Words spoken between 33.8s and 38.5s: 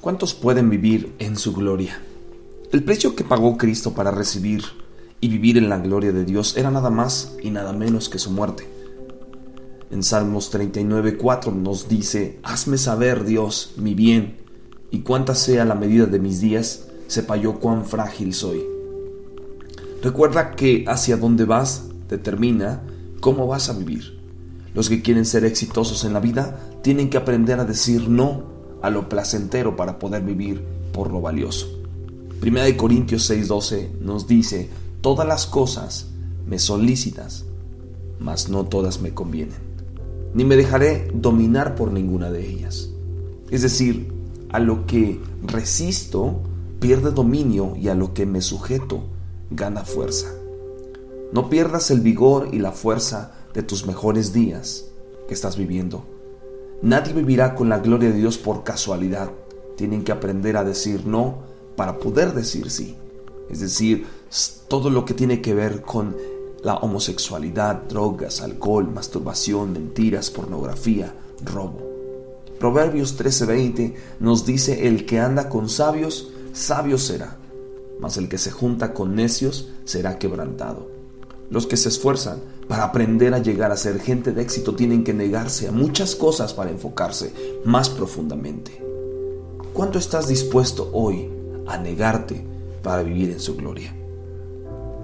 nos dice, todas las cosas me son lícitas, mas